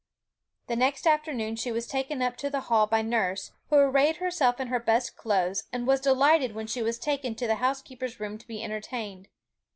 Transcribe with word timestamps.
The 0.65 0.75
next 0.75 1.05
afternoon 1.05 1.57
she 1.57 1.71
was 1.71 1.85
taken 1.85 2.23
up 2.23 2.35
to 2.37 2.49
the 2.49 2.61
Hall 2.61 2.87
by 2.87 3.03
nurse, 3.03 3.51
who 3.69 3.75
arrayed 3.75 4.15
herself 4.15 4.59
in 4.59 4.69
her 4.69 4.79
best 4.79 5.15
clothes, 5.15 5.65
and 5.71 5.85
was 5.85 6.01
delighted 6.01 6.55
when 6.55 6.65
she 6.65 6.81
was 6.81 6.97
taken 6.97 7.35
to 7.35 7.45
the 7.45 7.57
housekeeper's 7.61 8.19
room 8.19 8.39
to 8.39 8.47
be 8.47 8.63
entertained. 8.63 9.27